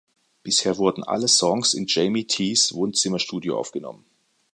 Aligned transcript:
Bisher 0.41 0.79
wurden 0.79 1.03
alle 1.03 1.27
Songs 1.27 1.75
in 1.75 1.85
Jamie 1.85 2.25
Ts 2.25 2.73
Wohnzimmer-Studio 2.73 3.55
aufgenommen. 3.55 4.03